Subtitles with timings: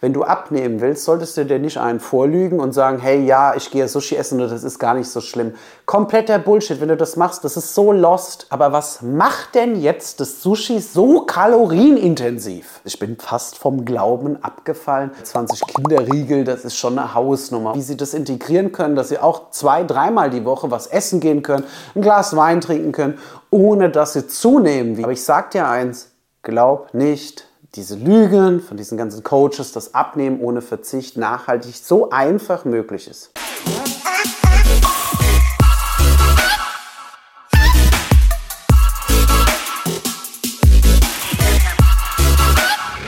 [0.00, 3.70] wenn du abnehmen willst, solltest du dir nicht einen vorlügen und sagen, hey, ja, ich
[3.70, 5.54] gehe Sushi essen und das ist gar nicht so schlimm.
[5.84, 8.46] Kompletter Bullshit, wenn du das machst, das ist so lost.
[8.48, 12.80] Aber was macht denn jetzt das Sushi so kalorienintensiv?
[12.84, 15.10] Ich bin fast vom Glauben abgefallen.
[15.22, 17.74] 20 Kinderriegel, das ist schon eine Hausnummer.
[17.74, 21.42] Wie sie das integrieren können, dass sie auch zwei, dreimal die Woche was essen gehen
[21.42, 21.64] können,
[21.94, 23.18] ein Glas Wein trinken können,
[23.50, 25.02] ohne dass sie zunehmen.
[25.02, 26.12] Aber ich sag dir eins,
[26.42, 32.64] glaub nicht, diese Lügen von diesen ganzen Coaches, das Abnehmen ohne Verzicht nachhaltig so einfach
[32.64, 33.30] möglich ist.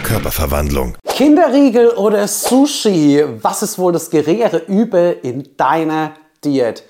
[0.04, 0.96] Körperverwandlung.
[1.08, 3.24] Kinderriegel oder Sushi?
[3.40, 6.84] Was ist wohl das geringere Übel in deiner Diät?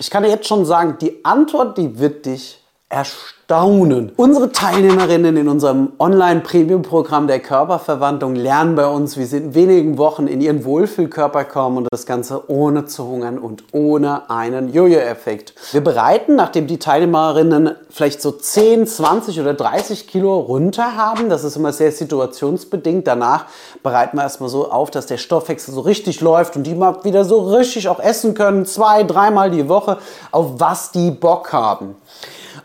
[0.00, 2.63] Ich kann dir jetzt schon sagen, die Antwort, die wird dich
[2.94, 4.12] erstaunen.
[4.16, 10.28] Unsere Teilnehmerinnen in unserem Online-Premium-Programm der Körperverwandlung lernen bei uns, wie sie in wenigen Wochen
[10.28, 15.54] in ihren Wohlfühlkörper kommen und das Ganze ohne zu hungern und ohne einen Jojo-Effekt.
[15.72, 21.42] Wir bereiten, nachdem die Teilnehmerinnen vielleicht so 10, 20 oder 30 Kilo runter haben, das
[21.42, 23.46] ist immer sehr situationsbedingt, danach
[23.82, 27.24] bereiten wir erstmal so auf, dass der Stoffwechsel so richtig läuft und die mal wieder
[27.24, 29.98] so richtig auch essen können, zwei, dreimal die Woche,
[30.30, 31.96] auf was die Bock haben.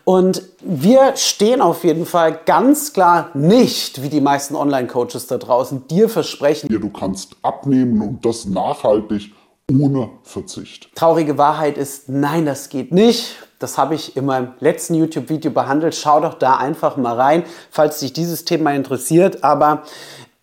[0.04, 5.86] Und wir stehen auf jeden Fall ganz klar nicht, wie die meisten Online-Coaches da draußen
[5.88, 6.68] dir versprechen.
[6.72, 9.32] Ja, du kannst abnehmen und das nachhaltig
[9.70, 10.94] ohne Verzicht.
[10.94, 13.36] Traurige Wahrheit ist, nein, das geht nicht.
[13.58, 15.94] Das habe ich in meinem letzten YouTube-Video behandelt.
[15.94, 19.44] Schau doch da einfach mal rein, falls dich dieses Thema interessiert.
[19.44, 19.82] Aber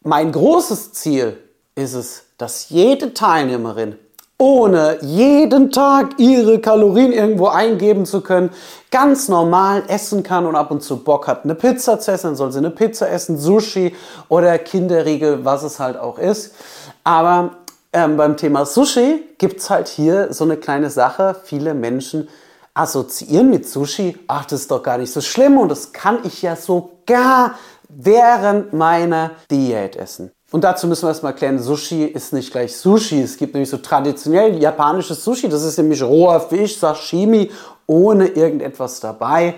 [0.01, 1.37] mein großes Ziel
[1.75, 3.95] ist es, dass jede Teilnehmerin
[4.37, 8.51] ohne jeden Tag ihre Kalorien irgendwo eingeben zu können,
[8.91, 12.35] ganz normal essen kann und ab und zu Bock hat, eine Pizza zu essen, dann
[12.35, 13.95] soll sie eine Pizza essen, Sushi
[14.29, 16.53] oder Kinderriegel, was es halt auch ist.
[17.03, 17.57] Aber
[17.93, 21.35] ähm, beim Thema Sushi gibt es halt hier so eine kleine Sache.
[21.43, 22.29] Viele Menschen
[22.75, 26.43] assoziieren mit Sushi, ach, das ist doch gar nicht so schlimm und das kann ich
[26.43, 27.55] ja sogar
[27.89, 30.31] während meiner Diät essen.
[30.51, 33.21] Und dazu müssen wir erstmal klären, Sushi ist nicht gleich Sushi.
[33.21, 37.51] Es gibt nämlich so traditionell japanisches Sushi, das ist nämlich roher Fisch, Sashimi,
[37.85, 39.55] ohne irgendetwas dabei.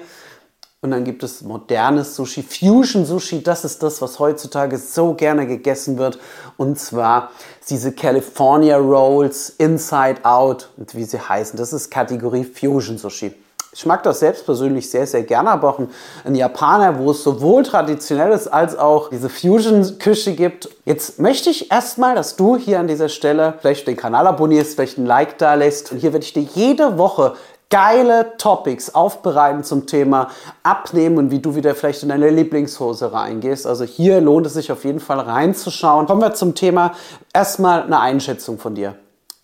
[0.82, 5.46] Und dann gibt es modernes Sushi, Fusion Sushi, das ist das, was heutzutage so gerne
[5.46, 6.18] gegessen wird.
[6.58, 7.32] Und zwar
[7.70, 11.58] diese California Rolls, Inside Out und wie sie heißen.
[11.58, 13.34] Das ist Kategorie Fusion Sushi.
[13.80, 15.80] Ich mag das selbst persönlich sehr, sehr gerne, aber auch
[16.26, 20.68] ein, Japaner, wo es sowohl traditionelles als auch diese Fusion-Küche gibt.
[20.84, 24.98] Jetzt möchte ich erstmal, dass du hier an dieser Stelle vielleicht den Kanal abonnierst, vielleicht
[24.98, 25.94] ein Like da lässt.
[25.94, 27.36] Und hier werde ich dir jede Woche
[27.70, 30.28] geile Topics aufbereiten zum Thema
[30.62, 33.66] Abnehmen und wie du wieder vielleicht in deine Lieblingshose reingehst.
[33.66, 36.06] Also hier lohnt es sich auf jeden Fall reinzuschauen.
[36.06, 36.96] Kommen wir zum Thema
[37.32, 38.96] erstmal eine Einschätzung von dir.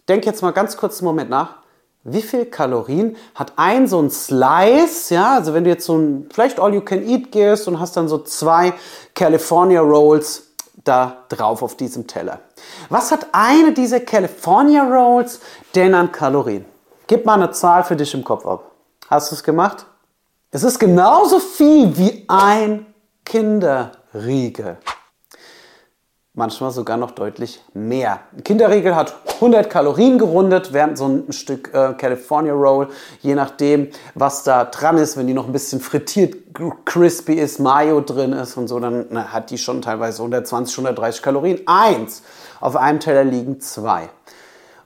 [0.10, 1.65] Denk jetzt mal ganz kurz einen Moment nach
[2.08, 6.30] wie viel Kalorien hat ein so ein Slice, ja, also wenn du jetzt so ein,
[6.32, 8.74] vielleicht All You Can Eat gehst und hast dann so zwei
[9.16, 10.44] California Rolls
[10.84, 12.42] da drauf auf diesem Teller.
[12.90, 15.40] Was hat eine dieser California Rolls
[15.74, 16.66] denn an Kalorien?
[17.08, 18.72] Gib mal eine Zahl für dich im Kopf ab.
[19.10, 19.88] Hast du es gemacht?
[20.52, 22.86] Es ist genauso viel wie ein
[23.26, 24.78] Kinderriegel
[26.36, 28.20] manchmal sogar noch deutlich mehr.
[28.44, 32.90] Kinderriegel hat 100 Kalorien gerundet, während so ein Stück äh, California Roll,
[33.22, 36.36] je nachdem, was da dran ist, wenn die noch ein bisschen frittiert
[36.86, 41.22] crispy ist, Mayo drin ist und so, dann na, hat die schon teilweise 120, 130
[41.22, 41.60] Kalorien.
[41.66, 42.22] Eins.
[42.62, 44.10] Auf einem Teller liegen zwei.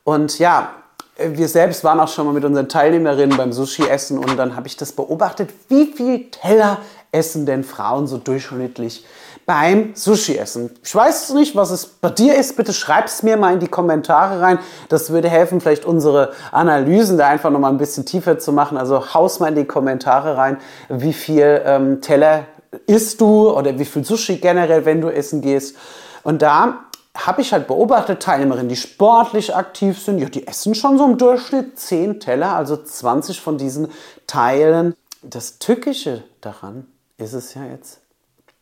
[0.03, 0.69] Und ja,
[1.17, 4.67] wir selbst waren auch schon mal mit unseren Teilnehmerinnen beim Sushi essen und dann habe
[4.67, 6.79] ich das beobachtet, wie viel Teller
[7.11, 9.05] essen denn Frauen so durchschnittlich
[9.49, 10.69] beim Sushi-Essen.
[10.83, 12.55] Ich weiß nicht, was es bei dir ist.
[12.55, 14.59] Bitte schreib es mir mal in die Kommentare rein.
[14.89, 18.77] Das würde helfen, vielleicht unsere Analysen da einfach noch mal ein bisschen tiefer zu machen.
[18.77, 22.45] Also haus mal in die Kommentare rein, wie viel ähm, Teller
[22.85, 25.75] isst du oder wie viel Sushi generell, wenn du essen gehst.
[26.21, 26.81] Und da
[27.17, 31.17] habe ich halt beobachtet, Teilnehmerinnen, die sportlich aktiv sind, ja, die essen schon so im
[31.17, 33.87] Durchschnitt 10 Teller, also 20 von diesen
[34.27, 34.93] Teilen.
[35.23, 36.85] Das Tückische daran
[37.17, 37.99] ist es ja jetzt,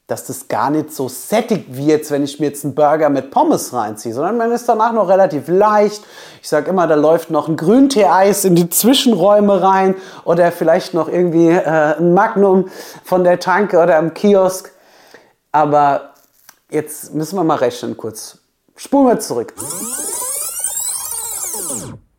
[0.08, 3.30] dass das gar nicht so sättigt wie jetzt, wenn ich mir jetzt einen Burger mit
[3.30, 6.02] Pommes reinziehe, sondern man ist danach noch relativ leicht.
[6.42, 11.10] Ich sage immer, da läuft noch ein Grünteeis in die Zwischenräume rein oder vielleicht noch
[11.10, 12.70] irgendwie äh, ein Magnum
[13.04, 14.72] von der Tanke oder am Kiosk.
[15.52, 16.14] Aber
[16.70, 18.38] jetzt müssen wir mal rechnen kurz.
[18.78, 19.54] Spulen wir zurück.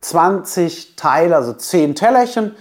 [0.01, 2.55] 20 Teile, also 10 Tellerchen,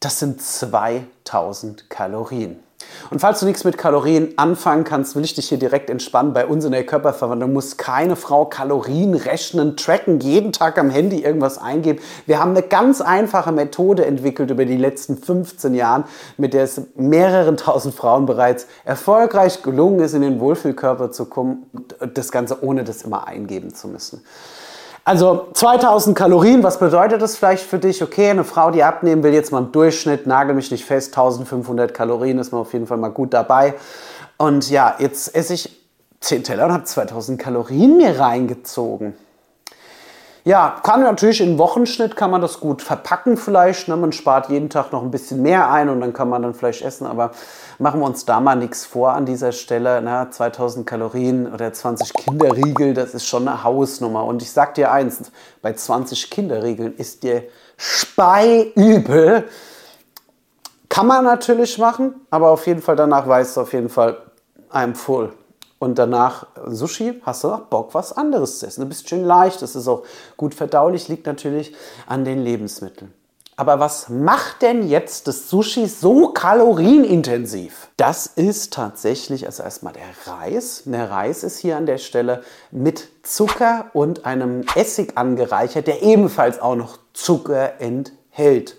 [0.00, 2.62] das sind 2000 Kalorien.
[3.10, 6.32] Und falls du nichts mit Kalorien anfangen kannst, will ich dich hier direkt entspannen.
[6.32, 11.22] Bei uns in der Körperverwandlung muss keine Frau Kalorien rechnen, tracken, jeden Tag am Handy
[11.22, 12.00] irgendwas eingeben.
[12.26, 16.04] Wir haben eine ganz einfache Methode entwickelt über die letzten 15 Jahren,
[16.38, 21.66] mit der es mehreren tausend Frauen bereits erfolgreich gelungen ist, in den Wohlfühlkörper zu kommen.
[22.14, 24.22] Das Ganze ohne das immer eingeben zu müssen.
[25.04, 28.04] Also 2000 Kalorien, was bedeutet das vielleicht für dich?
[28.04, 31.92] Okay, eine Frau, die abnehmen will, jetzt mal im Durchschnitt, nagel mich nicht fest, 1500
[31.92, 33.74] Kalorien ist man auf jeden Fall mal gut dabei.
[34.36, 35.76] Und ja, jetzt esse ich
[36.20, 39.14] 10 Teller und habe 2000 Kalorien mir reingezogen.
[40.44, 43.86] Ja, kann natürlich im Wochenschnitt kann man das gut verpacken vielleicht.
[43.86, 43.96] Ne?
[43.96, 46.82] Man spart jeden Tag noch ein bisschen mehr ein und dann kann man dann vielleicht
[46.82, 47.06] essen.
[47.06, 47.30] Aber
[47.78, 50.02] machen wir uns da mal nichts vor an dieser Stelle.
[50.02, 50.26] Ne?
[50.30, 54.24] 2000 Kalorien oder 20 Kinderriegel, das ist schon eine Hausnummer.
[54.24, 55.30] Und ich sag dir eins,
[55.62, 57.44] bei 20 Kinderriegeln ist dir
[57.76, 59.48] speiübel.
[60.88, 64.18] Kann man natürlich machen, aber auf jeden Fall danach weißt du auf jeden Fall,
[64.72, 65.32] I'm full
[65.82, 68.82] und danach Sushi, hast du noch Bock, was anderes zu essen.
[68.82, 70.04] Du bist schön leicht, es ist auch
[70.36, 71.74] gut verdaulich, liegt natürlich
[72.06, 73.12] an den Lebensmitteln.
[73.56, 77.88] Aber was macht denn jetzt das Sushi so kalorienintensiv?
[77.96, 80.84] Das ist tatsächlich also erstmal der Reis.
[80.86, 86.60] Der Reis ist hier an der Stelle mit Zucker und einem Essig angereichert, der ebenfalls
[86.60, 88.76] auch noch Zucker enthält hält.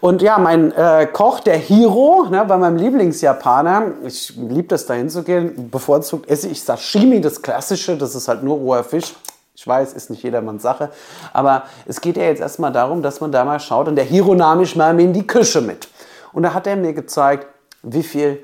[0.00, 5.08] Und ja, mein äh, Koch, der Hiro, ne, bei meinem Lieblingsjapaner, ich liebe das dahin
[5.08, 9.14] zu gehen, bevorzugt esse ich Sashimi, das klassische, das ist halt nur roher Fisch.
[9.54, 10.90] Ich weiß, ist nicht jedermanns Sache,
[11.32, 14.34] aber es geht ja jetzt erstmal darum, dass man da mal schaut und der Hiro
[14.34, 15.88] nahm mich mal in die Küche mit.
[16.32, 17.46] Und da hat er mir gezeigt,
[17.82, 18.42] wie viel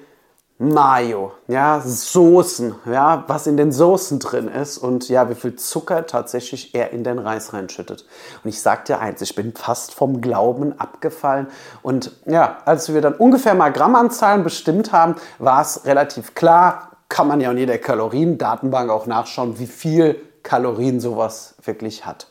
[0.62, 6.06] Mayo, ja, Soßen, ja, was in den Soßen drin ist und ja, wie viel Zucker
[6.06, 8.06] tatsächlich er in den Reis reinschüttet.
[8.44, 11.49] Und ich sag dir eins, ich bin fast vom Glauben abgefallen
[11.82, 17.26] und ja, als wir dann ungefähr mal Grammanzahlen bestimmt haben, war es relativ klar, kann
[17.26, 20.14] man ja in jeder Kalorien-Datenbank auch nachschauen, wie viel
[20.44, 22.29] Kalorien sowas wirklich hat.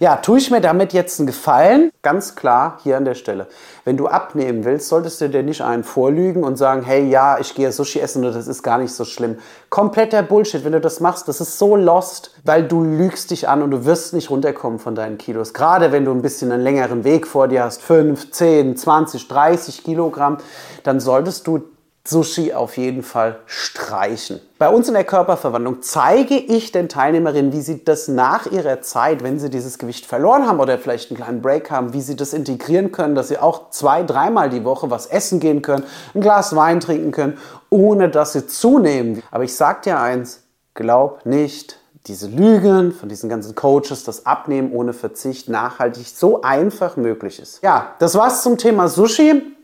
[0.00, 1.90] Ja, tue ich mir damit jetzt einen Gefallen?
[2.02, 3.48] Ganz klar hier an der Stelle.
[3.84, 7.56] Wenn du abnehmen willst, solltest du dir nicht einen vorlügen und sagen, hey, ja, ich
[7.56, 9.38] gehe Sushi essen und das ist gar nicht so schlimm.
[9.70, 13.60] Kompletter Bullshit, wenn du das machst, das ist so lost, weil du lügst dich an
[13.60, 15.52] und du wirst nicht runterkommen von deinen Kilos.
[15.52, 19.82] Gerade wenn du ein bisschen einen längeren Weg vor dir hast, 5, 10, 20, 30
[19.82, 20.38] Kilogramm,
[20.84, 21.64] dann solltest du
[22.08, 24.40] Sushi auf jeden Fall streichen.
[24.58, 29.22] Bei uns in der Körperverwandlung zeige ich den Teilnehmerinnen, wie sie das nach ihrer Zeit,
[29.22, 32.32] wenn sie dieses Gewicht verloren haben oder vielleicht einen kleinen Break haben, wie sie das
[32.32, 35.84] integrieren können, dass sie auch zwei, dreimal die Woche was essen gehen können,
[36.14, 37.38] ein Glas Wein trinken können,
[37.70, 39.22] ohne dass sie zunehmen.
[39.30, 40.42] Aber ich sage dir eins,
[40.74, 46.96] glaub nicht, diese Lügen von diesen ganzen Coaches, das Abnehmen ohne Verzicht nachhaltig so einfach
[46.96, 47.62] möglich ist.
[47.62, 49.57] Ja, das war's zum Thema Sushi.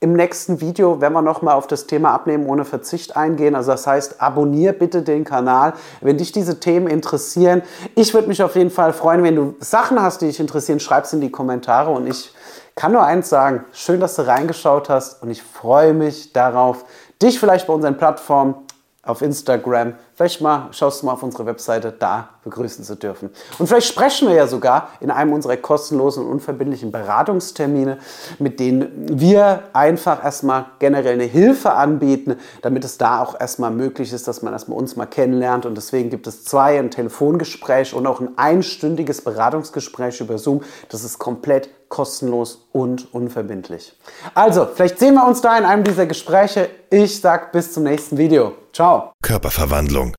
[0.00, 3.54] Im nächsten Video werden wir nochmal auf das Thema Abnehmen ohne Verzicht eingehen.
[3.54, 7.62] Also das heißt, abonniere bitte den Kanal, wenn dich diese Themen interessieren.
[7.94, 11.04] Ich würde mich auf jeden Fall freuen, wenn du Sachen hast, die dich interessieren, schreib
[11.04, 11.90] es in die Kommentare.
[11.90, 12.34] Und ich
[12.74, 16.84] kann nur eins sagen, schön, dass du reingeschaut hast und ich freue mich darauf,
[17.22, 18.56] dich vielleicht bei unseren Plattformen
[19.04, 19.94] auf Instagram.
[20.16, 23.30] Vielleicht mal schaust du mal auf unsere Webseite, da begrüßen zu dürfen.
[23.58, 27.98] Und vielleicht sprechen wir ja sogar in einem unserer kostenlosen und unverbindlichen Beratungstermine,
[28.38, 34.12] mit denen wir einfach erstmal generell eine Hilfe anbieten, damit es da auch erstmal möglich
[34.12, 35.66] ist, dass man erstmal uns mal kennenlernt.
[35.66, 40.62] Und deswegen gibt es zwei, ein Telefongespräch und auch ein einstündiges Beratungsgespräch über Zoom.
[40.90, 43.96] Das ist komplett kostenlos und unverbindlich.
[44.34, 46.68] Also, vielleicht sehen wir uns da in einem dieser Gespräche.
[46.90, 48.52] Ich sag bis zum nächsten Video.
[48.72, 49.12] Ciao.
[49.22, 50.13] Körperverwandlung.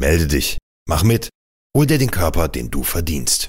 [0.00, 0.58] Melde dich.
[0.88, 1.28] Mach mit.
[1.76, 3.48] Hol dir den Körper, den du verdienst.